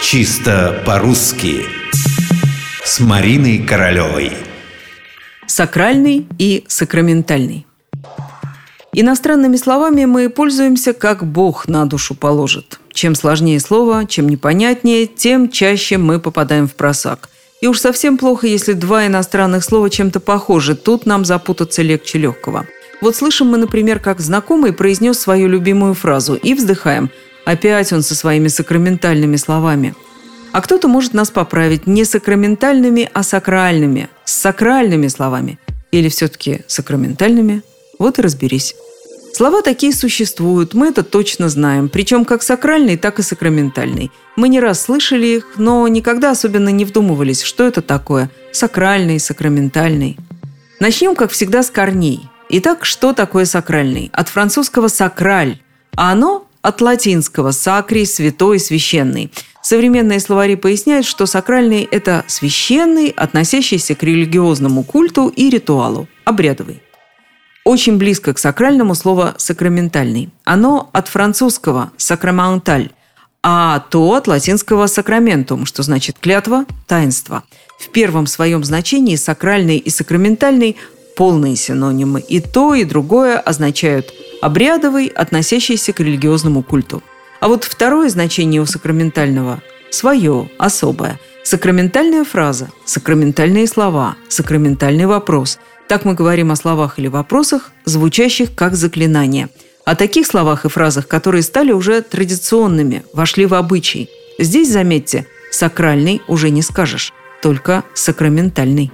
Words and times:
Чисто 0.00 0.80
по-русски 0.86 1.66
С 2.84 3.00
Мариной 3.00 3.58
Королевой 3.58 4.32
Сакральный 5.46 6.26
и 6.38 6.64
сакраментальный 6.68 7.66
Иностранными 8.92 9.56
словами 9.56 10.04
мы 10.04 10.30
пользуемся, 10.30 10.92
как 10.92 11.26
Бог 11.26 11.66
на 11.66 11.84
душу 11.84 12.14
положит. 12.14 12.78
Чем 12.92 13.16
сложнее 13.16 13.58
слово, 13.58 14.06
чем 14.06 14.28
непонятнее, 14.28 15.06
тем 15.06 15.50
чаще 15.50 15.98
мы 15.98 16.20
попадаем 16.20 16.68
в 16.68 16.74
просак. 16.74 17.28
И 17.60 17.66
уж 17.66 17.80
совсем 17.80 18.18
плохо, 18.18 18.46
если 18.46 18.74
два 18.74 19.06
иностранных 19.06 19.64
слова 19.64 19.90
чем-то 19.90 20.20
похожи. 20.20 20.76
Тут 20.76 21.06
нам 21.06 21.24
запутаться 21.24 21.82
легче 21.82 22.18
легкого. 22.18 22.66
Вот 23.00 23.16
слышим 23.16 23.48
мы, 23.48 23.58
например, 23.58 23.98
как 23.98 24.20
знакомый 24.20 24.72
произнес 24.72 25.18
свою 25.18 25.48
любимую 25.48 25.94
фразу 25.94 26.34
и 26.34 26.54
вздыхаем. 26.54 27.10
Опять 27.48 27.94
он 27.94 28.02
со 28.02 28.14
своими 28.14 28.48
сакраментальными 28.48 29.36
словами. 29.36 29.94
А 30.52 30.60
кто-то 30.60 30.86
может 30.86 31.14
нас 31.14 31.30
поправить 31.30 31.86
не 31.86 32.04
сакраментальными, 32.04 33.08
а 33.14 33.22
сакральными, 33.22 34.10
с 34.26 34.34
сакральными 34.34 35.08
словами. 35.08 35.58
Или 35.90 36.10
все-таки 36.10 36.60
сакраментальными– 36.66 37.62
вот 37.98 38.18
и 38.18 38.22
разберись. 38.22 38.74
Слова 39.32 39.62
такие 39.62 39.94
существуют, 39.94 40.74
мы 40.74 40.88
это 40.88 41.02
точно 41.02 41.48
знаем, 41.48 41.88
причем 41.88 42.26
как 42.26 42.42
сакральный, 42.42 42.98
так 42.98 43.18
и 43.18 43.22
сакраментальный. 43.22 44.12
Мы 44.36 44.50
не 44.50 44.60
раз 44.60 44.82
слышали 44.82 45.28
их, 45.28 45.54
но 45.56 45.88
никогда 45.88 46.32
особенно 46.32 46.68
не 46.68 46.84
вдумывались, 46.84 47.40
что 47.40 47.66
это 47.66 47.80
такое– 47.80 48.28
сакральный, 48.52 49.18
сакраментальный. 49.18 50.18
Начнем, 50.80 51.14
как 51.16 51.30
всегда, 51.30 51.62
с 51.62 51.70
корней. 51.70 52.28
Итак, 52.50 52.84
что 52.84 53.14
такое 53.14 53.46
сакральный? 53.46 54.10
От 54.12 54.28
французского 54.28 54.88
«сакраль», 54.88 55.60
а 55.96 56.12
оно 56.12 56.47
от 56.68 56.80
латинского 56.80 57.50
«сакрий»– 57.50 58.06
«святой», 58.06 58.60
«священный». 58.60 59.32
Современные 59.62 60.20
словари 60.20 60.54
поясняют, 60.54 61.06
что 61.06 61.26
сакральный– 61.26 61.88
это 61.90 62.24
священный, 62.28 63.08
относящийся 63.08 63.94
к 63.94 64.02
религиозному 64.02 64.84
культу 64.84 65.28
и 65.28 65.50
ритуалу, 65.50 66.08
обрядовый 66.24 66.82
очень 67.64 67.98
близко 67.98 68.32
к 68.32 68.38
сакральному 68.38 68.94
слово 68.94 69.34
«сакраментальный». 69.36 70.30
Оно 70.44 70.88
от 70.94 71.08
французского 71.08 71.92
«сакраменталь», 71.98 72.92
а 73.42 73.80
то 73.90 74.14
от 74.14 74.26
латинского 74.26 74.86
«сакраментум», 74.86 75.66
что 75.66 75.82
значит 75.82 76.16
«клятва», 76.18 76.64
«таинство». 76.86 77.44
В 77.78 77.90
первом 77.90 78.26
своем 78.26 78.64
значении 78.64 79.16
сакральный 79.16 79.76
и 79.76 79.90
сакраментальный– 79.90 80.76
полные 81.16 81.56
синонимы. 81.56 82.20
И 82.20 82.40
то, 82.40 82.74
и 82.74 82.84
другое 82.84 83.38
означают 83.38 84.14
обрядовый, 84.40 85.06
относящийся 85.06 85.92
к 85.92 86.00
религиозному 86.00 86.62
культу. 86.62 87.02
А 87.40 87.48
вот 87.48 87.64
второе 87.64 88.08
значение 88.08 88.60
у 88.60 88.66
сакраментального– 88.66 89.62
свое, 89.90 90.50
особое. 90.58 91.18
Сакраментальная 91.44 92.24
фраза, 92.24 92.68
сакраментальные 92.84 93.66
слова, 93.66 94.16
сакраментальный 94.28 95.06
вопрос– 95.06 95.58
так 95.88 96.04
мы 96.04 96.12
говорим 96.12 96.52
о 96.52 96.56
словах 96.56 96.98
или 96.98 97.08
вопросах, 97.08 97.72
звучащих 97.86 98.54
как 98.54 98.76
заклинание. 98.76 99.48
О 99.86 99.96
таких 99.96 100.26
словах 100.26 100.66
и 100.66 100.68
фразах, 100.68 101.08
которые 101.08 101.42
стали 101.42 101.72
уже 101.72 102.02
традиционными, 102.02 103.04
вошли 103.14 103.46
в 103.46 103.54
обычай. 103.54 104.10
Здесь, 104.38 104.70
заметьте, 104.70 105.26
сакральный 105.50 106.20
уже 106.28 106.50
не 106.50 106.60
скажешь, 106.60 107.14
только 107.40 107.84
сакраментальный. 107.94 108.92